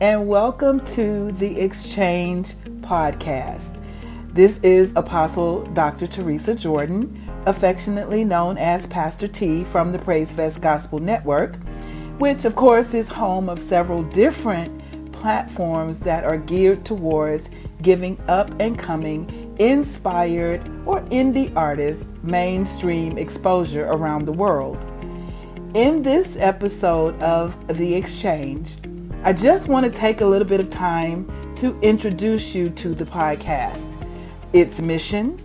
And 0.00 0.28
welcome 0.28 0.82
to 0.86 1.30
the 1.32 1.56
Xchange 1.56 2.54
Podcast. 2.80 3.84
This 4.32 4.58
is 4.60 4.94
Apostle 4.96 5.66
Dr. 5.74 6.06
Teresa 6.06 6.54
Jordan, 6.54 7.20
affectionately 7.44 8.24
known 8.24 8.56
as 8.56 8.86
Pastor 8.86 9.28
T 9.28 9.62
from 9.62 9.92
the 9.92 9.98
Praise 9.98 10.32
Fest 10.32 10.62
Gospel 10.62 11.00
Network, 11.00 11.56
which, 12.16 12.46
of 12.46 12.56
course, 12.56 12.94
is 12.94 13.10
home 13.10 13.50
of 13.50 13.60
several 13.60 14.02
different 14.02 15.12
platforms 15.12 16.00
that 16.00 16.24
are 16.24 16.38
geared 16.38 16.82
towards 16.86 17.50
giving 17.82 18.18
up 18.26 18.58
and 18.58 18.78
coming 18.78 19.54
inspired 19.58 20.66
or 20.86 21.02
indie 21.10 21.54
artists 21.54 22.10
mainstream 22.22 23.18
exposure 23.18 23.84
around 23.84 24.24
the 24.24 24.32
world. 24.32 24.82
In 25.74 26.02
this 26.02 26.38
episode 26.38 27.20
of 27.20 27.54
The 27.68 28.00
Xchange, 28.00 28.89
I 29.22 29.34
just 29.34 29.68
want 29.68 29.84
to 29.84 29.92
take 29.92 30.22
a 30.22 30.26
little 30.26 30.48
bit 30.48 30.60
of 30.60 30.70
time 30.70 31.30
to 31.56 31.78
introduce 31.80 32.54
you 32.54 32.70
to 32.70 32.94
the 32.94 33.04
podcast, 33.04 33.92
its 34.54 34.80
mission, 34.80 35.38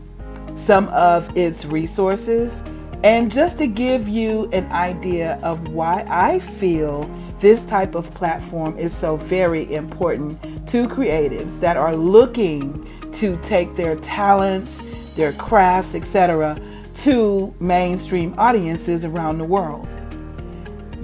some 0.56 0.88
of 0.90 1.36
its 1.36 1.66
resources, 1.66 2.64
and 3.04 3.30
just 3.30 3.58
to 3.58 3.68
give 3.68 4.08
you 4.08 4.50
an 4.54 4.72
idea 4.72 5.38
of 5.44 5.68
why 5.68 6.06
I 6.08 6.40
feel 6.40 7.04
this 7.42 7.66
type 7.66 7.96
of 7.96 8.10
platform 8.12 8.78
is 8.78 8.96
so 8.96 9.18
very 9.18 9.74
important 9.74 10.40
to 10.70 10.88
creatives 10.88 11.60
that 11.60 11.76
are 11.76 11.98
looking 11.98 12.90
to 13.12 13.38
take 13.44 13.76
their 13.76 13.98
talents, 13.98 14.82
their 15.18 15.34
crafts, 15.34 15.96
etc., 15.96 16.58
to 16.96 17.54
mainstream 17.60 18.36
audiences 18.38 19.04
around 19.04 19.38
the 19.38 19.44
world. 19.44 19.86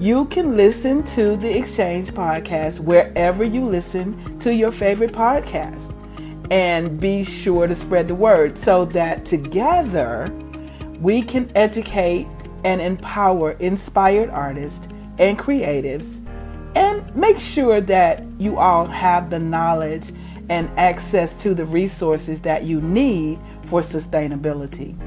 You 0.02 0.24
can 0.24 0.56
listen 0.56 1.04
to 1.14 1.36
the 1.36 1.46
Xchange 1.46 2.10
podcast 2.10 2.80
wherever 2.80 3.44
you 3.44 3.64
listen 3.64 4.36
to 4.40 4.52
your 4.52 4.72
favorite 4.72 5.12
podcast. 5.12 5.94
And 6.50 6.98
be 6.98 7.22
sure 7.22 7.68
to 7.68 7.74
spread 7.76 8.08
the 8.08 8.16
word 8.16 8.58
so 8.58 8.84
that 8.86 9.24
together 9.24 10.28
we 11.00 11.22
can 11.22 11.52
educate 11.54 12.26
and 12.64 12.80
empower 12.80 13.52
inspired 13.52 14.28
artists 14.30 14.88
and 15.20 15.38
creatives 15.38 16.18
and 16.74 17.14
make 17.14 17.38
sure 17.38 17.80
that 17.80 18.24
you 18.40 18.58
all 18.58 18.86
have 18.86 19.30
the 19.30 19.38
knowledge 19.38 20.10
and 20.48 20.68
access 20.76 21.40
to 21.42 21.54
the 21.54 21.64
resources 21.64 22.40
that 22.40 22.64
you 22.64 22.80
need 22.80 23.38
for 23.66 23.82
sustainability. 23.82 24.98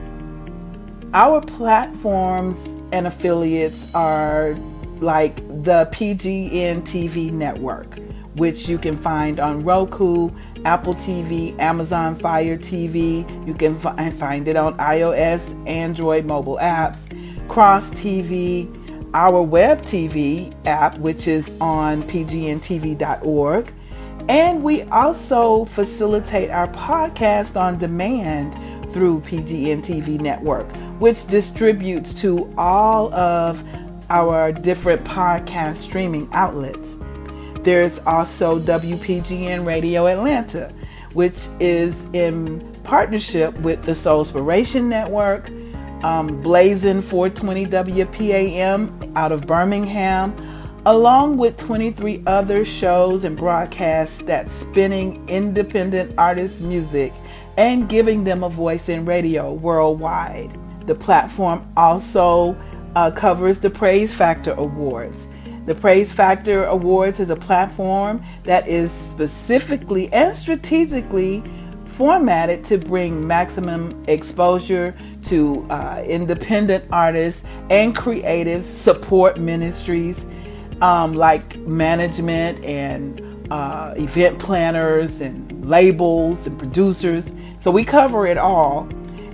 Our 1.14 1.42
platforms 1.42 2.66
and 2.94 3.08
affiliates 3.08 3.94
are 3.94 4.58
like 5.02 5.36
the 5.64 5.90
PGN 5.92 6.82
TV 6.82 7.32
network, 7.32 8.00
which 8.36 8.68
you 8.68 8.78
can 8.78 8.98
find 8.98 9.40
on 9.40 9.64
Roku, 9.64 10.30
Apple 10.66 10.96
TV, 10.96 11.58
Amazon 11.60 12.16
Fire 12.16 12.58
TV. 12.58 13.48
You 13.48 13.54
can 13.54 13.80
fi- 13.80 14.12
find 14.12 14.48
it 14.48 14.56
on 14.56 14.78
iOS, 14.78 15.56
Android 15.68 16.26
mobile 16.26 16.58
apps, 16.62 17.10
Cross 17.48 17.92
TV, 17.92 18.70
our 19.14 19.42
web 19.42 19.82
TV 19.84 20.54
app, 20.66 20.98
which 20.98 21.28
is 21.28 21.52
on 21.62 22.04
pgntv.org. 22.04 23.72
And 24.28 24.64
we 24.64 24.82
also 24.84 25.66
facilitate 25.66 26.50
our 26.50 26.68
podcast 26.70 27.60
on 27.60 27.78
demand 27.78 28.54
through 28.92 29.20
PGN 29.22 29.86
TV 29.86 30.20
Network, 30.20 30.72
which 31.00 31.28
distributes 31.28 32.14
to 32.22 32.52
all 32.58 33.14
of 33.14 33.64
our 34.10 34.52
different 34.52 35.04
podcast 35.04 35.78
streaming 35.78 36.30
outlets. 36.32 36.98
There's 37.62 38.00
also 38.00 38.60
WPGN 38.60 39.66
Radio 39.66 40.08
Atlanta, 40.08 40.72
which 41.14 41.48
is 41.60 42.06
in 42.14 42.60
partnership 42.84 43.58
with 43.60 43.82
the 43.84 43.94
Soulspiration 43.94 44.84
Network, 44.84 45.50
um, 46.04 46.42
Blazing 46.42 47.02
420 47.02 47.66
WPAM 47.66 49.16
out 49.16 49.32
of 49.32 49.48
Birmingham, 49.48 50.36
along 50.86 51.38
with 51.38 51.58
23 51.58 52.22
other 52.28 52.64
shows 52.64 53.24
and 53.24 53.36
broadcasts 53.36 54.20
that's 54.20 54.52
spinning 54.52 55.28
independent 55.28 56.14
artist 56.18 56.62
music 56.62 57.12
and 57.58 57.90
giving 57.90 58.24
them 58.24 58.44
a 58.44 58.50
voice 58.50 58.90
in 58.90 59.06
radio 59.06 59.54
worldwide. 59.54 60.56
The 60.86 60.96
platform 60.96 61.68
also 61.76 62.56
uh, 62.96 63.12
covers 63.12 63.60
the 63.60 63.70
Praise 63.70 64.14
Factor 64.14 64.54
Awards. 64.54 65.28
The 65.66 65.76
Praise 65.76 66.12
Factor 66.12 66.66
Awards 66.66 67.20
is 67.20 67.30
a 67.30 67.36
platform 67.36 68.24
that 68.44 68.68
is 68.68 68.92
specifically 68.92 70.12
and 70.14 70.36
strategically 70.36 71.44
formatted 71.86 72.64
to 72.66 72.78
bring 72.78 73.26
maximum 73.26 74.04
exposure 74.08 74.96
to 75.24 75.66
uh, 75.70 76.04
independent 76.06 76.84
artists 76.92 77.44
and 77.70 77.96
creatives, 77.96 78.64
support 78.64 79.40
ministries 79.40 80.26
um, 80.82 81.14
like 81.14 81.58
management 81.60 82.64
and 82.64 83.22
uh, 83.52 83.94
event 83.98 84.40
planners 84.40 85.22
and 85.22 85.66
labels 85.66 86.48
and 86.48 86.58
producers. 86.58 87.32
So 87.60 87.72
we 87.72 87.84
cover 87.84 88.28
it 88.28 88.38
all. 88.38 88.90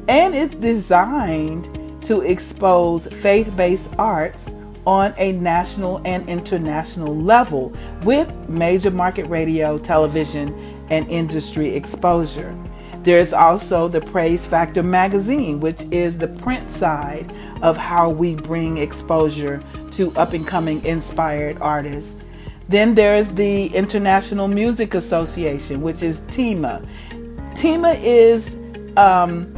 And 0.07 0.35
it's 0.35 0.55
designed 0.55 1.65
to 2.03 2.21
expose 2.21 3.07
faith 3.07 3.55
based 3.55 3.89
arts 3.97 4.55
on 4.85 5.13
a 5.17 5.33
national 5.33 6.01
and 6.05 6.27
international 6.27 7.15
level 7.15 7.71
with 8.03 8.33
major 8.49 8.91
market 8.91 9.25
radio, 9.25 9.77
television, 9.77 10.53
and 10.89 11.07
industry 11.09 11.75
exposure. 11.75 12.55
There's 13.03 13.33
also 13.33 13.87
the 13.87 14.01
Praise 14.01 14.45
Factor 14.45 14.83
magazine, 14.83 15.59
which 15.59 15.81
is 15.91 16.17
the 16.17 16.27
print 16.27 16.69
side 16.69 17.31
of 17.61 17.77
how 17.77 18.09
we 18.09 18.35
bring 18.35 18.77
exposure 18.77 19.63
to 19.91 20.11
up 20.15 20.33
and 20.33 20.45
coming 20.45 20.83
inspired 20.85 21.57
artists. 21.61 22.23
Then 22.69 22.93
there's 22.95 23.29
the 23.29 23.67
International 23.67 24.47
Music 24.47 24.93
Association, 24.93 25.81
which 25.81 26.03
is 26.03 26.21
TIMA. 26.29 26.83
TIMA 27.55 27.91
is 27.93 28.55
um, 28.97 29.53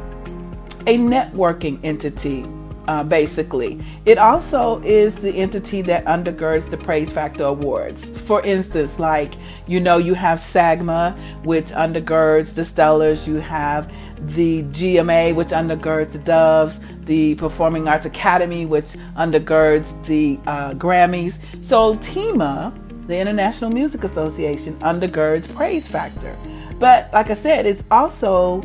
a 0.85 0.97
networking 0.97 1.79
entity, 1.83 2.45
uh, 2.88 3.03
basically. 3.03 3.79
It 4.05 4.17
also 4.17 4.81
is 4.81 5.16
the 5.16 5.31
entity 5.31 5.81
that 5.83 6.05
undergirds 6.05 6.69
the 6.69 6.77
Praise 6.77 7.11
Factor 7.11 7.44
Awards. 7.44 8.17
For 8.21 8.41
instance, 8.41 8.99
like, 8.99 9.33
you 9.67 9.79
know, 9.79 9.97
you 9.97 10.13
have 10.13 10.39
SAGMA, 10.39 11.17
which 11.44 11.67
undergirds 11.67 12.55
the 12.55 12.63
Stellars, 12.63 13.27
you 13.27 13.35
have 13.35 13.91
the 14.35 14.63
GMA, 14.63 15.35
which 15.35 15.49
undergirds 15.49 16.11
the 16.11 16.19
Doves, 16.19 16.81
the 17.05 17.35
Performing 17.35 17.88
Arts 17.88 18.05
Academy, 18.05 18.65
which 18.65 18.94
undergirds 19.15 20.03
the 20.05 20.39
uh, 20.45 20.73
Grammys. 20.73 21.39
So, 21.63 21.95
TIMA, 21.95 22.73
the 23.07 23.17
International 23.17 23.69
Music 23.69 24.03
Association, 24.03 24.77
undergirds 24.79 25.53
Praise 25.53 25.88
Factor. 25.88 26.38
But 26.79 27.09
like 27.13 27.29
I 27.29 27.33
said, 27.33 27.65
it's 27.65 27.83
also 27.91 28.61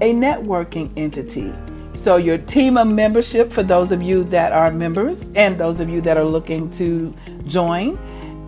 a 0.00 0.14
networking 0.14 0.90
entity. 0.96 1.52
So, 1.96 2.16
your 2.16 2.38
TIMA 2.38 2.84
membership, 2.84 3.52
for 3.52 3.62
those 3.62 3.92
of 3.92 4.02
you 4.02 4.24
that 4.24 4.52
are 4.52 4.70
members 4.70 5.30
and 5.34 5.58
those 5.58 5.80
of 5.80 5.88
you 5.88 6.00
that 6.02 6.16
are 6.16 6.24
looking 6.24 6.70
to 6.72 7.14
join, 7.46 7.98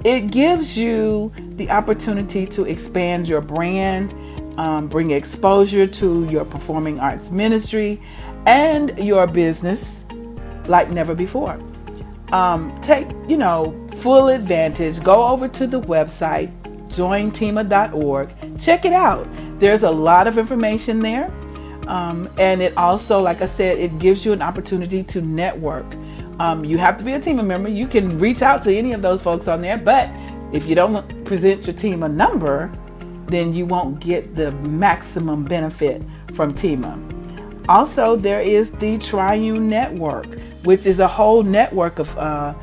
it 0.05 0.31
gives 0.31 0.77
you 0.77 1.33
the 1.57 1.71
opportunity 1.71 2.47
to 2.47 2.65
expand 2.65 3.29
your 3.29 3.41
brand, 3.41 4.13
um, 4.59 4.89
bring 4.89 5.11
exposure 5.11 5.87
to 5.87 6.25
your 6.27 6.45
performing 6.45 6.99
arts 6.99 7.31
ministry 7.31 8.01
and 8.47 8.99
your 8.99 9.27
business 9.27 10.07
like 10.67 10.91
never 10.91 11.15
before. 11.15 11.61
Um, 12.33 12.79
take, 12.81 13.07
you 13.29 13.37
know, 13.37 13.87
full 14.01 14.29
advantage. 14.29 15.03
Go 15.03 15.27
over 15.29 15.49
to 15.49 15.67
the 15.67 15.81
website, 15.81 16.51
jointima.org. 16.89 18.59
Check 18.59 18.85
it 18.85 18.93
out. 18.93 19.29
There's 19.59 19.83
a 19.83 19.91
lot 19.91 20.27
of 20.27 20.39
information 20.39 21.01
there. 21.01 21.31
Um, 21.87 22.29
and 22.39 22.63
it 22.63 22.77
also, 22.77 23.21
like 23.21 23.43
I 23.43 23.47
said, 23.47 23.79
it 23.79 23.99
gives 23.99 24.25
you 24.25 24.33
an 24.33 24.43
opportunity 24.43 25.03
to 25.05 25.21
network. 25.21 25.87
Um, 26.39 26.65
you 26.65 26.79
have 26.79 26.97
to 26.99 27.05
be 27.05 27.13
a 27.13 27.21
TIMA 27.21 27.43
member. 27.43 27.69
You 27.69 27.87
can 27.87 28.19
reach 28.19 28.43
out 28.43 28.63
to 28.63 28.75
any 28.75 28.93
of 28.93 29.03
those 29.03 29.21
folks 29.21 29.49
on 29.49 29.61
there, 29.61 29.79
but 29.79 30.09
if 30.53 30.67
you 30.67 30.75
don't 30.75 31.25
present 31.25 31.67
your 31.67 31.75
TIMA 31.75 32.09
number, 32.09 32.71
then 33.27 33.55
you 33.55 33.67
won't 33.67 34.01
get 34.01 34.35
the 34.35 34.53
maximum 34.53 35.45
benefit 35.45 36.03
from 36.35 36.55
TIMA. 36.55 36.99
Also, 37.69 38.17
there 38.17 38.41
is 38.41 38.71
the 38.73 38.99
Triune 38.99 39.69
Network, 39.69 40.39
which 40.65 40.87
is 40.87 41.01
a 41.01 41.09
whole 41.09 41.43
network 41.43 41.99
of 41.99 42.17
uh, 42.19 42.55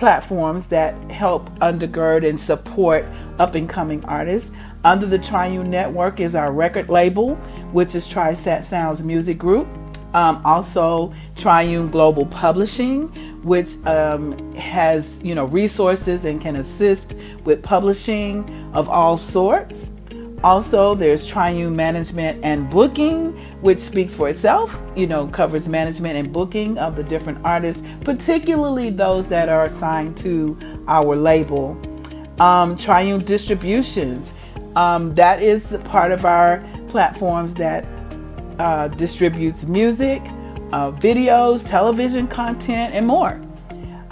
platforms 0.00 0.66
that 0.68 0.94
help 1.10 1.50
undergird 1.58 2.26
and 2.26 2.40
support 2.40 3.04
up 3.38 3.54
and 3.54 3.68
coming 3.68 4.02
artists. 4.06 4.50
Under 4.82 5.04
the 5.04 5.18
Triune 5.18 5.68
Network 5.68 6.20
is 6.20 6.34
our 6.34 6.52
record 6.52 6.88
label, 6.88 7.34
which 7.72 7.94
is 7.94 8.08
Trisat 8.08 8.64
Sounds 8.64 9.02
Music 9.02 9.36
Group. 9.36 9.68
Um, 10.14 10.40
also, 10.42 11.12
Triune 11.36 11.90
Global 11.90 12.24
Publishing, 12.24 13.08
which 13.42 13.68
um, 13.84 14.54
has 14.54 15.20
you 15.22 15.34
know 15.34 15.44
resources 15.44 16.24
and 16.24 16.40
can 16.40 16.56
assist 16.56 17.14
with 17.44 17.62
publishing 17.62 18.70
of 18.72 18.88
all 18.88 19.18
sorts. 19.18 19.90
Also, 20.42 20.94
there's 20.94 21.26
Triune 21.26 21.76
Management 21.76 22.42
and 22.42 22.70
Booking, 22.70 23.38
which 23.60 23.78
speaks 23.78 24.14
for 24.14 24.28
itself. 24.28 24.78
You 24.96 25.06
know, 25.06 25.26
covers 25.26 25.68
management 25.68 26.16
and 26.16 26.32
booking 26.32 26.78
of 26.78 26.96
the 26.96 27.04
different 27.04 27.38
artists, 27.44 27.82
particularly 28.04 28.90
those 28.90 29.28
that 29.28 29.48
are 29.48 29.66
assigned 29.66 30.16
to 30.18 30.58
our 30.88 31.16
label. 31.16 31.80
Um, 32.40 32.76
Triune 32.76 33.22
Distributions, 33.24 34.32
um, 34.76 35.14
that 35.14 35.42
is 35.42 35.76
part 35.84 36.10
of 36.10 36.24
our 36.24 36.64
platforms 36.88 37.54
that 37.56 37.84
uh, 38.58 38.88
distributes 38.88 39.64
music, 39.64 40.22
uh, 40.72 40.92
videos, 40.92 41.68
television 41.68 42.26
content, 42.26 42.94
and 42.94 43.06
more. 43.06 43.40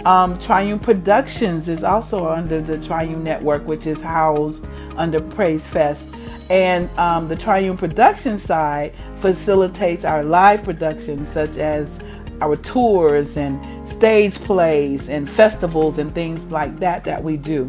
Um, 0.05 0.39
Triune 0.39 0.79
Productions 0.79 1.67
is 1.67 1.83
also 1.83 2.29
under 2.29 2.61
the 2.61 2.79
Triune 2.79 3.23
Network, 3.23 3.67
which 3.67 3.85
is 3.85 4.01
housed 4.01 4.67
under 4.95 5.19
Praise 5.19 5.67
Fest. 5.67 6.07
And 6.49 6.89
um, 6.97 7.27
the 7.27 7.35
Triune 7.35 7.77
Production 7.77 8.37
side 8.37 8.93
facilitates 9.17 10.03
our 10.03 10.23
live 10.23 10.63
productions, 10.63 11.29
such 11.29 11.57
as 11.57 11.99
our 12.41 12.55
tours 12.55 13.37
and 13.37 13.89
stage 13.89 14.35
plays 14.35 15.09
and 15.09 15.29
festivals 15.29 15.97
and 15.97 16.13
things 16.15 16.45
like 16.45 16.79
that 16.79 17.03
that 17.05 17.23
we 17.23 17.37
do. 17.37 17.65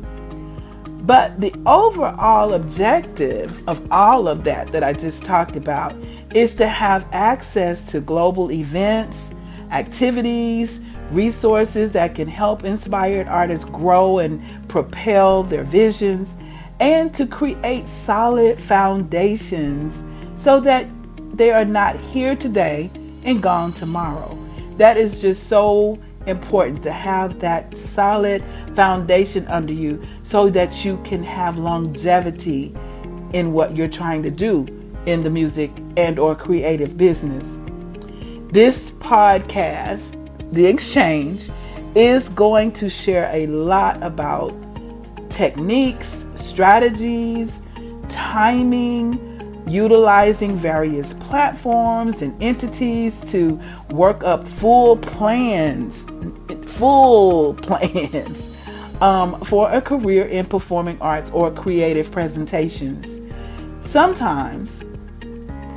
But 1.02 1.40
the 1.40 1.52
overall 1.66 2.52
objective 2.52 3.66
of 3.68 3.90
all 3.90 4.28
of 4.28 4.44
that 4.44 4.70
that 4.72 4.84
I 4.84 4.92
just 4.92 5.24
talked 5.24 5.56
about 5.56 5.94
is 6.34 6.54
to 6.56 6.68
have 6.68 7.06
access 7.12 7.84
to 7.86 8.00
global 8.00 8.52
events, 8.52 9.32
activities, 9.72 10.80
resources 11.10 11.92
that 11.92 12.14
can 12.14 12.28
help 12.28 12.64
inspired 12.64 13.26
artists 13.28 13.64
grow 13.64 14.18
and 14.18 14.42
propel 14.68 15.42
their 15.42 15.64
visions, 15.64 16.34
and 16.80 17.12
to 17.14 17.26
create 17.26 17.86
solid 17.86 18.58
foundations 18.58 20.02
so 20.36 20.58
that 20.60 20.88
they 21.34 21.50
are 21.50 21.64
not 21.64 21.96
here 21.96 22.34
today 22.34 22.90
and 23.24 23.42
gone 23.42 23.72
tomorrow. 23.72 24.36
That 24.78 24.96
is 24.96 25.20
just 25.20 25.48
so 25.48 25.98
important 26.26 26.82
to 26.82 26.92
have 26.92 27.38
that 27.40 27.76
solid 27.76 28.42
foundation 28.74 29.46
under 29.48 29.72
you 29.72 30.02
so 30.22 30.48
that 30.50 30.84
you 30.84 30.98
can 31.04 31.22
have 31.22 31.58
longevity 31.58 32.74
in 33.32 33.52
what 33.52 33.76
you're 33.76 33.88
trying 33.88 34.22
to 34.22 34.30
do 34.30 34.66
in 35.06 35.22
the 35.22 35.30
music 35.30 35.70
and 35.96 36.18
or 36.18 36.34
creative 36.34 36.96
business. 36.96 37.56
This 38.52 38.90
podcast, 38.92 40.12
The 40.50 40.72
Xchange, 40.72 41.50
is 41.94 42.28
going 42.30 42.72
to 42.72 42.90
share 42.90 43.30
a 43.32 43.46
lot 43.46 44.02
about 44.02 44.52
techniques, 45.40 46.26
strategies, 46.34 47.62
timing, 48.10 49.18
utilizing 49.66 50.54
various 50.58 51.14
platforms 51.14 52.20
and 52.20 52.42
entities 52.42 53.22
to 53.32 53.58
work 53.88 54.22
up 54.22 54.46
full 54.46 54.98
plans, 54.98 56.06
full 56.66 57.54
plans 57.62 58.54
um, 59.00 59.40
for 59.40 59.72
a 59.72 59.80
career 59.80 60.26
in 60.26 60.44
performing 60.44 61.00
arts 61.00 61.30
or 61.30 61.50
creative 61.50 62.12
presentations. 62.12 63.18
Sometimes 63.80 64.84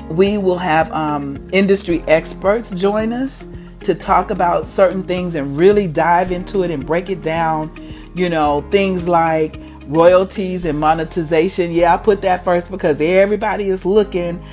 we 0.09 0.37
will 0.37 0.57
have 0.57 0.91
um, 0.91 1.41
industry 1.53 2.03
experts 2.09 2.71
join 2.71 3.13
us 3.13 3.47
to 3.79 3.95
talk 3.95 4.29
about 4.29 4.65
certain 4.65 5.03
things 5.03 5.35
and 5.35 5.57
really 5.57 5.87
dive 5.87 6.33
into 6.33 6.63
it 6.63 6.71
and 6.71 6.85
break 6.85 7.09
it 7.09 7.21
down. 7.21 7.69
You 8.15 8.29
know, 8.29 8.65
things 8.69 9.07
like 9.07 9.59
royalties 9.87 10.65
and 10.65 10.79
monetization. 10.79 11.71
Yeah, 11.71 11.93
I 11.93 11.97
put 11.97 12.21
that 12.21 12.43
first 12.43 12.71
because 12.71 13.01
everybody 13.01 13.69
is 13.69 13.85
looking 13.85 14.43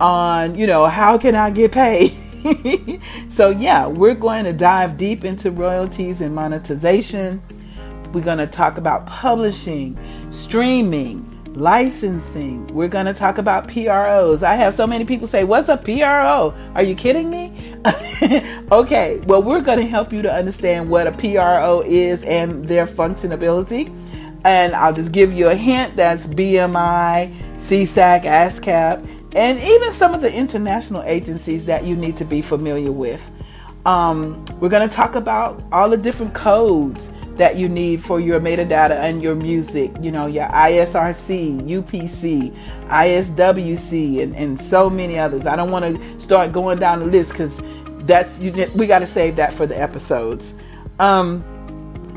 on, 0.00 0.54
you 0.54 0.66
know, 0.66 0.86
how 0.86 1.18
can 1.18 1.34
I 1.34 1.50
get 1.50 1.72
paid? 1.72 2.12
so, 3.28 3.50
yeah, 3.50 3.86
we're 3.86 4.14
going 4.14 4.44
to 4.44 4.52
dive 4.52 4.96
deep 4.96 5.24
into 5.24 5.50
royalties 5.50 6.20
and 6.20 6.34
monetization. 6.34 7.42
We're 8.12 8.24
going 8.24 8.38
to 8.38 8.46
talk 8.46 8.78
about 8.78 9.06
publishing, 9.06 9.98
streaming, 10.30 11.29
licensing. 11.54 12.66
We're 12.68 12.88
going 12.88 13.06
to 13.06 13.14
talk 13.14 13.38
about 13.38 13.68
PROs. 13.68 14.42
I 14.42 14.54
have 14.54 14.74
so 14.74 14.86
many 14.86 15.04
people 15.04 15.26
say, 15.26 15.44
What's 15.44 15.68
a 15.68 15.76
PRO? 15.76 16.54
Are 16.74 16.82
you 16.82 16.94
kidding 16.94 17.30
me? 17.30 17.74
okay, 18.72 19.18
well, 19.26 19.42
we're 19.42 19.60
going 19.60 19.78
to 19.78 19.86
help 19.86 20.12
you 20.12 20.22
to 20.22 20.32
understand 20.32 20.88
what 20.88 21.06
a 21.06 21.12
PRO 21.12 21.82
is 21.86 22.22
and 22.22 22.66
their 22.66 22.86
functionability. 22.86 23.94
And 24.44 24.74
I'll 24.74 24.94
just 24.94 25.12
give 25.12 25.32
you 25.32 25.48
a 25.48 25.54
hint 25.54 25.96
that's 25.96 26.26
BMI, 26.26 27.34
SESAC, 27.56 28.22
ASCAP, 28.22 29.34
and 29.34 29.58
even 29.58 29.92
some 29.92 30.14
of 30.14 30.22
the 30.22 30.32
international 30.32 31.02
agencies 31.02 31.66
that 31.66 31.84
you 31.84 31.94
need 31.94 32.16
to 32.16 32.24
be 32.24 32.40
familiar 32.42 32.92
with. 32.92 33.22
Um, 33.86 34.44
we're 34.60 34.68
going 34.68 34.88
to 34.88 34.94
talk 34.94 35.14
about 35.14 35.62
all 35.72 35.88
the 35.88 35.96
different 35.96 36.34
codes 36.34 37.10
that 37.40 37.56
you 37.56 37.70
need 37.70 38.04
for 38.04 38.20
your 38.20 38.38
metadata 38.38 38.90
and 38.90 39.22
your 39.22 39.34
music. 39.34 39.90
You 39.98 40.12
know, 40.12 40.26
your 40.26 40.44
ISRC, 40.48 41.62
UPC, 41.62 42.54
ISWC, 42.88 44.22
and, 44.22 44.36
and 44.36 44.60
so 44.60 44.90
many 44.90 45.18
others. 45.18 45.46
I 45.46 45.56
don't 45.56 45.70
want 45.70 45.86
to 45.86 46.20
start 46.20 46.52
going 46.52 46.78
down 46.78 47.00
the 47.00 47.06
list 47.06 47.32
because 47.32 47.62
that's 48.00 48.38
you, 48.40 48.52
we 48.76 48.86
got 48.86 48.98
to 48.98 49.06
save 49.06 49.36
that 49.36 49.54
for 49.54 49.66
the 49.66 49.80
episodes. 49.80 50.52
Um, 50.98 51.42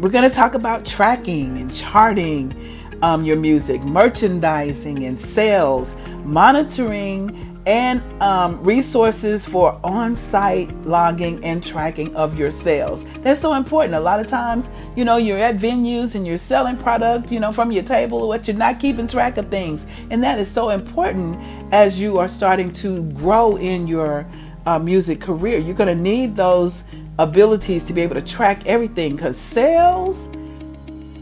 we're 0.02 0.10
going 0.10 0.30
to 0.30 0.36
talk 0.36 0.56
about 0.56 0.86
tracking 0.86 1.58
and 1.58 1.74
charting 1.74 2.54
um, 3.02 3.24
your 3.24 3.38
music, 3.38 3.82
merchandising 3.84 5.06
and 5.06 5.18
sales, 5.18 5.96
monitoring 6.26 7.53
and 7.66 8.02
um, 8.22 8.62
resources 8.62 9.46
for 9.46 9.80
on 9.84 10.16
site 10.16 10.70
logging 10.86 11.44
and 11.44 11.64
tracking 11.64 12.14
of 12.16 12.38
your 12.38 12.52
sales. 12.52 13.06
That's 13.22 13.40
so 13.40 13.54
important. 13.54 13.96
A 13.96 14.00
lot 14.00 14.20
of 14.20 14.28
times, 14.28 14.70
you 14.96 15.06
know, 15.06 15.18
you're 15.18 15.40
at 15.40 15.58
venues 15.58 16.16
and 16.16 16.28
you're 16.28 16.38
selling 16.38 16.76
product, 16.76 17.32
you 17.32 17.40
know, 17.40 17.54
from 17.54 17.72
your 17.72 17.84
table, 17.84 18.28
what 18.28 18.48
you're 18.48 18.58
not 18.58 18.80
keeping 18.80 19.08
track 19.08 19.38
of 19.38 19.48
things. 19.50 19.86
And 20.10 20.24
that 20.24 20.40
is 20.40 20.52
so 20.52 20.70
important 20.70 21.40
as 21.74 22.00
you 22.00 22.18
are 22.18 22.28
starting 22.28 22.72
to 22.74 23.04
grow 23.12 23.56
in 23.56 23.88
your 23.88 24.26
uh, 24.66 24.80
music 24.80 25.22
career. 25.22 25.60
You're 25.60 25.76
going 25.76 25.96
to 25.96 26.02
need 26.02 26.36
those 26.36 26.84
abilities 27.20 27.84
to 27.86 27.94
be 27.94 28.02
able 28.02 28.16
to 28.16 28.22
track 28.22 28.66
everything 28.66 29.16
because 29.16 29.38
sales 29.38 30.30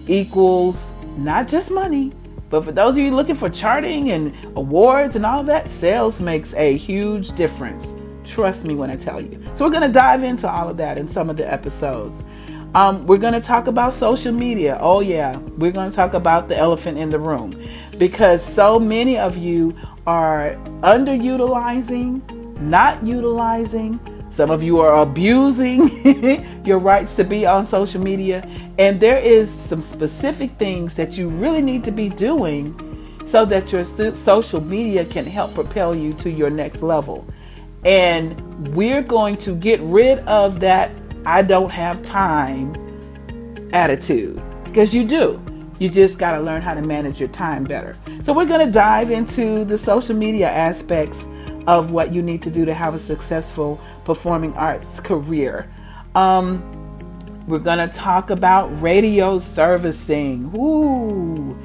equals 0.08 0.94
not 1.18 1.48
just 1.48 1.72
money, 1.72 2.14
but 2.52 2.64
for 2.66 2.72
those 2.72 2.92
of 2.92 3.00
you 3.00 3.16
looking 3.16 3.36
for 3.36 3.50
charting 3.50 4.12
and 4.12 4.36
awards 4.56 5.16
and 5.16 5.26
all 5.26 5.44
that, 5.46 5.70
sales 5.70 6.20
makes 6.20 6.54
a 6.54 6.78
huge 6.78 7.32
difference. 7.32 7.96
Trust 8.26 8.66
me 8.66 8.76
when 8.76 8.92
I 8.92 8.98
tell 8.98 9.20
you. 9.20 9.42
So, 9.56 9.66
we're 9.66 9.72
going 9.72 9.88
to 9.88 9.92
dive 9.92 10.24
into 10.24 10.48
all 10.48 10.70
of 10.70 10.78
that 10.78 10.98
in 10.98 11.08
some 11.08 11.30
of 11.30 11.38
the 11.38 11.52
episodes. 11.52 12.24
Um, 12.76 13.06
we're 13.08 13.18
going 13.18 13.34
to 13.34 13.42
talk 13.42 13.68
about 13.68 13.94
social 13.94 14.32
media. 14.32 14.78
Oh, 14.80 15.00
yeah. 15.02 15.38
We're 15.38 15.72
going 15.72 15.90
to 15.90 15.96
talk 15.96 16.14
about 16.14 16.48
the 16.48 16.58
elephant 16.58 16.98
in 16.98 17.10
the 17.10 17.20
room 17.20 17.60
because 17.98 18.44
so 18.44 18.80
many 18.80 19.18
of 19.18 19.36
you 19.36 19.76
are 20.08 20.54
underutilizing, 20.82 22.22
not 22.62 23.04
utilizing, 23.04 24.00
some 24.32 24.50
of 24.50 24.64
you 24.64 24.80
are 24.80 25.02
abusing 25.02 26.64
your 26.66 26.80
rights 26.80 27.16
to 27.18 27.24
be 27.24 27.46
on 27.46 27.66
social 27.66 28.02
media. 28.02 28.48
And 28.80 29.00
there 29.00 29.20
is 29.20 29.52
some 29.52 29.82
specific 29.82 30.52
things 30.52 30.94
that 30.96 31.18
you 31.18 31.28
really 31.28 31.62
need 31.62 31.84
to 31.84 31.92
be 31.92 32.10
doing 32.10 33.18
so 33.28 33.46
that 33.46 33.72
your 33.72 33.84
social 33.84 34.62
media 34.62 35.06
can 35.06 35.26
help 35.26 35.54
propel 35.54 35.94
you 35.94 36.14
to 36.16 36.32
your 36.32 36.50
next 36.50 36.82
level. 36.82 37.26
And 37.84 38.76
we're 38.76 39.02
going 39.02 39.38
to 39.38 39.56
get 39.56 39.80
rid 39.82 40.20
of 40.20 40.60
that 40.62 40.92
I 41.26 41.42
don't 41.42 41.70
have 41.70 42.02
time 42.02 42.76
attitude 43.74 44.42
because 44.64 44.94
you 44.94 45.06
do. 45.06 45.42
You 45.80 45.90
just 45.90 46.20
got 46.20 46.38
to 46.38 46.42
learn 46.42 46.62
how 46.62 46.74
to 46.74 46.82
manage 46.82 47.20
your 47.20 47.30
time 47.30 47.64
better. 47.64 47.96
So, 48.22 48.34
we're 48.34 48.46
going 48.46 48.66
to 48.66 48.72
dive 48.72 49.10
into 49.10 49.66
the 49.66 49.78
social 49.78 50.16
media 50.16 50.48
aspects 50.48 51.26
of 51.68 51.92
what 51.92 52.14
you 52.14 52.22
need 52.22 52.42
to 52.44 52.52
do 52.52 52.66
to 52.66 52.74
have 52.74 52.94
a 52.94 53.00
successful 53.00 53.80
performing 54.06 54.54
arts 54.54 55.00
career. 55.00 55.72
Um, 56.16 56.64
we're 57.48 57.60
going 57.60 57.80
to 57.80 57.88
talk 57.88 58.30
about 58.30 58.68
radio 58.82 59.40
servicing. 59.40 60.52
Ooh, 60.56 61.58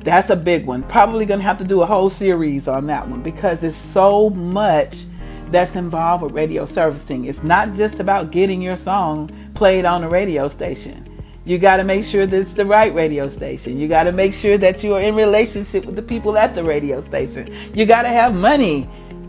that's 0.00 0.30
a 0.30 0.36
big 0.36 0.66
one. 0.66 0.82
Probably 0.84 1.26
going 1.26 1.40
to 1.40 1.44
have 1.44 1.58
to 1.58 1.64
do 1.64 1.82
a 1.82 1.86
whole 1.86 2.08
series 2.08 2.68
on 2.68 2.86
that 2.86 3.08
one 3.08 3.22
because 3.22 3.64
it's 3.64 3.76
so 3.76 4.30
much 4.30 5.04
that's 5.50 5.76
involved 5.76 6.22
with 6.22 6.32
radio 6.32 6.66
servicing. 6.66 7.24
It's 7.24 7.42
not 7.42 7.74
just 7.74 8.00
about 8.00 8.30
getting 8.30 8.60
your 8.60 8.76
song 8.76 9.30
played 9.54 9.84
on 9.84 10.04
a 10.04 10.08
radio 10.08 10.48
station. 10.48 11.10
You 11.46 11.58
got 11.58 11.76
to 11.76 11.84
make 11.84 12.04
sure 12.04 12.26
that 12.26 12.40
it's 12.40 12.54
the 12.54 12.64
right 12.64 12.94
radio 12.94 13.28
station. 13.28 13.78
You 13.78 13.86
got 13.86 14.04
to 14.04 14.12
make 14.12 14.32
sure 14.32 14.56
that 14.56 14.82
you 14.82 14.94
are 14.94 15.00
in 15.00 15.14
relationship 15.14 15.84
with 15.84 15.94
the 15.94 16.02
people 16.02 16.38
at 16.38 16.54
the 16.54 16.64
radio 16.64 17.02
station. 17.02 17.54
You 17.74 17.84
got 17.84 18.02
to 18.02 18.08
have 18.08 18.34
money 18.34 18.88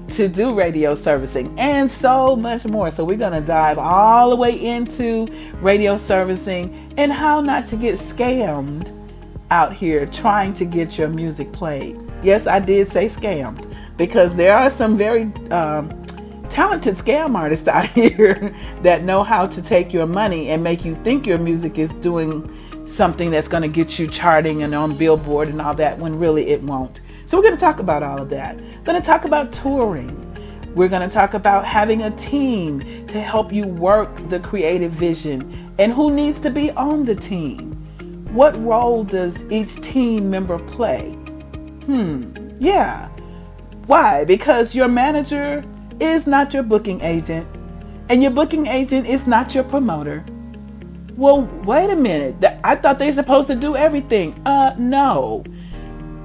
to 0.10 0.28
do 0.28 0.54
radio 0.54 0.96
servicing 0.96 1.58
and 1.60 1.90
so 1.90 2.36
much 2.36 2.66
more. 2.66 2.92
So, 2.92 3.04
we're 3.04 3.18
going 3.18 3.34
to 3.34 3.46
dive 3.46 3.78
all 3.78 4.30
the 4.30 4.36
way 4.36 4.52
into 4.54 5.28
radio 5.62 5.98
servicing 5.98 6.94
and 6.98 7.12
how 7.12 7.42
not 7.42 7.68
to 7.68 7.76
get 7.76 7.96
scammed 7.96 8.92
out 9.52 9.74
here 9.74 10.06
trying 10.06 10.54
to 10.54 10.66
get 10.66 10.98
your 10.98 11.08
music 11.08 11.52
played. 11.52 12.00
Yes, 12.24 12.48
I 12.48 12.60
did 12.60 12.88
say 12.88 13.06
scammed 13.06 13.72
because 13.98 14.36
there 14.36 14.56
are 14.56 14.70
some 14.70 14.98
very 14.98 15.24
um, 15.52 16.06
talented 16.50 16.96
scam 16.96 17.36
artists 17.36 17.68
out 17.78 17.86
here 17.88 18.56
that 18.82 19.04
know 19.04 19.24
how 19.24 19.46
to 19.46 19.62
take 19.62 19.94
your 19.94 20.08
money 20.08 20.50
and 20.50 20.64
make 20.64 20.86
you 20.86 20.96
think 21.04 21.26
your 21.26 21.38
music 21.38 21.78
is 21.78 21.92
doing 21.96 22.52
something 22.88 23.32
that's 23.32 23.48
going 23.48 23.64
to 23.64 23.70
get 23.70 24.00
you 24.00 24.08
charting 24.08 24.64
and 24.64 24.74
on 24.74 24.96
Billboard 24.96 25.48
and 25.50 25.62
all 25.62 25.74
that 25.74 25.98
when 25.98 26.18
really 26.18 26.48
it 26.48 26.62
won't. 26.64 27.02
So, 27.36 27.40
we're 27.40 27.48
going 27.48 27.58
to 27.58 27.66
talk 27.66 27.80
about 27.80 28.02
all 28.02 28.22
of 28.22 28.30
that. 28.30 28.56
We're 28.56 28.84
going 28.86 29.02
to 29.02 29.06
talk 29.06 29.26
about 29.26 29.52
touring. 29.52 30.16
We're 30.74 30.88
going 30.88 31.06
to 31.06 31.14
talk 31.14 31.34
about 31.34 31.66
having 31.66 32.04
a 32.04 32.12
team 32.12 33.06
to 33.08 33.20
help 33.20 33.52
you 33.52 33.68
work 33.68 34.16
the 34.30 34.40
creative 34.40 34.94
vision 34.94 35.74
and 35.78 35.92
who 35.92 36.16
needs 36.16 36.40
to 36.40 36.50
be 36.50 36.72
on 36.72 37.04
the 37.04 37.14
team. 37.14 37.74
What 38.34 38.56
role 38.64 39.04
does 39.04 39.44
each 39.52 39.82
team 39.82 40.30
member 40.32 40.60
play? 40.60 41.10
Hmm, 41.88 42.32
yeah. 42.58 43.10
Why? 43.86 44.24
Because 44.24 44.74
your 44.74 44.88
manager 44.88 45.62
is 46.00 46.28
not 46.28 46.54
your 46.54 46.64
booking 46.64 47.02
agent, 47.02 47.50
and 48.08 48.24
your 48.24 48.32
booking 48.32 48.66
agent 48.68 49.08
is 49.08 49.28
not 49.28 49.54
your 49.54 49.66
promoter. 49.66 50.24
Well, 51.18 51.42
wait 51.66 51.90
a 51.90 51.98
minute. 51.98 52.36
I 52.64 52.78
thought 52.78 52.98
they're 52.98 53.12
supposed 53.12 53.50
to 53.50 53.56
do 53.56 53.76
everything. 53.76 54.42
Uh, 54.46 54.74
no. 54.78 55.44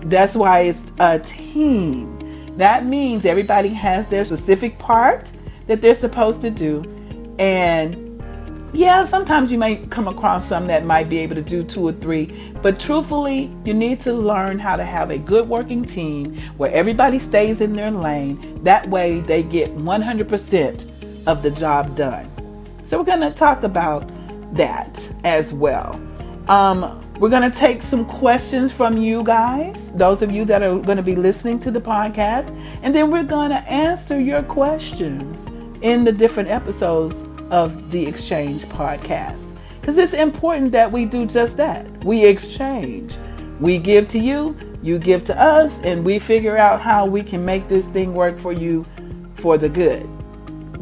That's 0.02 0.35
why 0.35 0.61
it's 0.61 0.92
a 0.99 1.19
team. 1.19 2.57
That 2.57 2.85
means 2.85 3.26
everybody 3.26 3.69
has 3.69 4.09
their 4.09 4.25
specific 4.25 4.78
part 4.78 5.30
that 5.66 5.83
they're 5.83 5.95
supposed 5.95 6.40
to 6.42 6.50
do. 6.50 6.85
And 7.38 8.11
yeah, 8.73 9.04
sometimes 9.04 9.50
you 9.50 9.59
may 9.59 9.76
come 9.87 10.07
across 10.07 10.47
some 10.47 10.66
that 10.69 10.85
might 10.85 11.09
be 11.09 11.19
able 11.19 11.35
to 11.35 11.42
do 11.42 11.64
two 11.64 11.88
or 11.88 11.92
three, 11.92 12.52
but 12.62 12.78
truthfully, 12.78 13.52
you 13.64 13.75
need 13.75 13.99
to 14.00 14.12
learn 14.12 14.59
how 14.59 14.76
to 14.76 14.85
have 14.85 15.11
a 15.11 15.19
good 15.19 15.49
working 15.49 15.85
team 15.85 16.37
where 16.57 16.71
everybody 16.73 17.19
stays 17.19 17.61
in 17.61 17.75
their 17.75 17.90
lane. 17.90 18.62
That 18.62 18.88
way, 18.88 19.21
they 19.21 19.42
get 19.42 19.75
100% 19.75 21.26
of 21.26 21.42
the 21.42 21.50
job 21.50 21.97
done. 21.97 22.28
So, 22.85 22.99
we're 22.99 23.04
going 23.04 23.21
to 23.21 23.33
talk 23.33 23.64
about 23.64 24.09
that 24.54 25.09
as 25.25 25.52
well. 25.52 25.95
Um, 26.49 27.00
we're 27.21 27.29
going 27.29 27.49
to 27.49 27.57
take 27.57 27.83
some 27.83 28.07
questions 28.07 28.73
from 28.73 28.97
you 28.97 29.23
guys, 29.23 29.93
those 29.93 30.23
of 30.23 30.33
you 30.33 30.47
that 30.47 30.62
are 30.62 30.79
going 30.79 30.97
to 30.97 31.03
be 31.03 31.15
listening 31.15 31.59
to 31.59 31.71
the 31.71 31.79
podcast, 31.81 32.49
and 32.83 32.95
then 32.95 33.11
we're 33.11 33.23
going 33.23 33.50
to 33.50 33.59
answer 33.71 34.19
your 34.19 34.43
questions 34.43 35.47
in 35.83 36.03
the 36.03 36.12
different 36.12 36.49
episodes 36.49 37.25
of 37.50 37.91
the 37.91 38.07
Xchange 38.07 38.61
podcast. 38.69 39.55
Because 39.83 39.99
it's 39.99 40.15
important 40.15 40.73
that 40.73 40.91
we 40.91 41.05
do 41.05 41.27
just 41.27 41.59
that. 41.59 41.87
We 42.07 42.25
exchange. 42.25 43.15
We 43.61 43.77
give 43.77 44.09
to 44.09 44.19
you, 44.19 44.59
you 44.83 44.99
give 44.99 45.23
to 45.25 45.39
us, 45.39 45.83
and 45.83 46.03
we 46.03 46.19
figure 46.19 46.57
out 46.57 46.81
how 46.81 47.05
we 47.05 47.23
can 47.23 47.45
make 47.45 47.69
this 47.69 47.87
thing 47.87 48.15
work 48.15 48.39
for 48.39 48.55
you 48.55 48.87
for 49.35 49.59
the 49.59 49.69
good. 49.69 50.09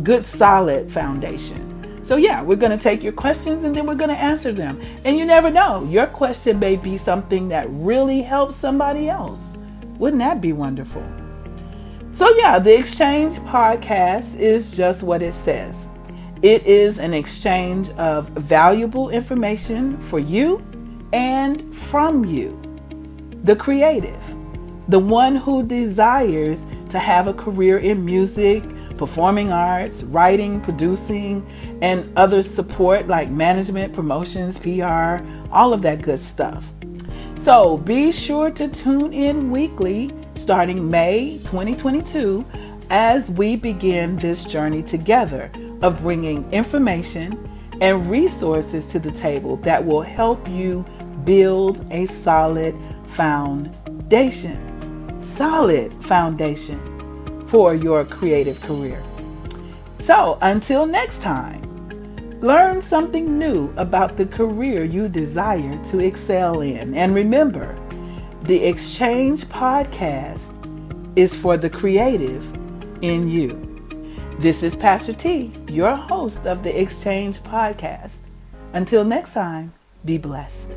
Good, 0.05 0.25
solid 0.25 0.93
foundation. 0.93 1.68
So, 2.09 2.17
yeah, 2.17 2.41
we're 2.41 2.57
going 2.57 2.73
to 2.73 2.83
take 2.83 3.03
your 3.03 3.13
questions 3.13 3.65
and 3.65 3.77
then 3.77 3.85
we're 3.85 3.95
going 3.95 4.09
to 4.09 4.17
answer 4.17 4.51
them. 4.51 4.81
And 5.05 5.19
you 5.19 5.27
never 5.27 5.51
know, 5.51 5.85
your 5.91 6.07
question 6.07 6.59
may 6.59 6.77
be 6.77 6.97
something 6.97 7.49
that 7.49 7.67
really 7.69 8.23
helps 8.23 8.57
somebody 8.57 9.11
else. 9.11 9.59
Wouldn't 9.99 10.21
that 10.21 10.41
be 10.41 10.55
wonderful? 10.55 11.07
So, 12.15 12.35
yeah, 12.39 12.59
the 12.61 12.71
Xchange 12.71 13.35
podcast 13.47 14.41
is 14.41 14.71
just 14.71 15.03
what 15.03 15.21
it 15.21 15.35
says 15.35 15.91
it 16.41 16.65
is 16.65 16.99
an 16.99 17.13
exchange 17.13 17.91
of 17.99 18.27
valuable 18.31 19.11
information 19.11 20.01
for 20.01 20.19
you 20.19 20.65
and 21.13 21.77
from 21.77 22.25
you, 22.25 22.59
the 23.45 23.55
creative, 23.55 24.35
the 24.89 24.99
one 24.99 25.37
who 25.37 25.63
desires 25.63 26.67
to 26.89 26.99
have 26.99 27.27
a 27.27 27.35
career 27.35 27.77
in 27.77 28.03
music, 28.03 28.65
performing 28.99 29.53
arts, 29.53 30.03
writing, 30.03 30.61
producing, 30.61 31.47
and 31.81 32.13
other 32.19 32.43
support 32.43 33.07
like 33.07 33.31
management, 33.31 33.95
promotions, 33.95 34.59
PR, 34.59 35.25
all 35.51 35.73
of 35.73 35.81
that 35.83 36.03
good 36.03 36.19
stuff. 36.19 36.65
So 37.37 37.79
be 37.79 38.11
sure 38.13 38.51
to 38.51 38.69
tune 38.69 39.13
in 39.13 39.51
weekly 39.51 40.13
starting 40.35 40.91
May 40.91 41.39
2022 41.45 42.45
as 42.91 43.31
we 43.31 43.57
begin 43.57 44.17
this 44.17 44.45
journey 44.45 44.83
together 44.83 45.51
of 45.83 46.03
bringing 46.03 46.51
information 46.53 47.49
and 47.81 48.11
resources 48.11 48.87
to 48.87 48.99
the 48.99 49.13
table 49.13 49.57
that 49.59 49.85
will 49.85 50.03
help 50.03 50.49
you 50.49 50.85
build 51.25 51.87
a 51.93 52.07
solid 52.07 52.75
foundation. 53.07 54.65
Solid 55.21 55.93
foundation 56.05 56.88
for 57.49 57.75
your 57.75 58.05
creative 58.05 58.61
career. 58.61 59.03
So, 60.01 60.39
until 60.43 60.87
next 60.87 61.23
time, 61.23 61.63
learn 62.41 62.81
something 62.81 63.39
new 63.39 63.73
about 63.77 64.17
the 64.17 64.27
career 64.27 64.85
you 64.85 65.09
desire 65.09 65.83
to 65.85 65.99
excel 65.99 66.61
in. 66.61 66.95
And 66.95 67.15
remember, 67.15 67.77
the 68.43 68.61
Xchange 68.61 69.45
Podcast 69.47 70.55
is 71.17 71.35
for 71.35 71.57
the 71.57 71.71
creative 71.71 72.45
in 73.03 73.29
you. 73.29 73.65
This 74.39 74.63
is 74.63 74.77
Pastor 74.77 75.13
T, 75.13 75.53
your 75.69 75.97
host 75.97 76.47
of 76.47 76.63
the 76.63 76.71
Xchange 76.71 77.41
Podcast. 77.41 78.19
Until 78.73 79.05
next 79.05 79.35
time, 79.35 79.73
be 80.05 80.17
blessed. 80.17 80.77